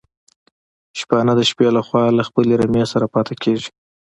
[0.99, 3.69] شپانه د شپې لخوا له خپلي رمې سره پاتي کيږي